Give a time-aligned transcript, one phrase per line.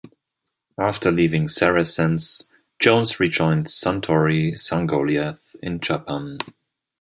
[0.79, 6.39] After leaving Saracens, Jones rejoined Suntory Sungoliath in Japan.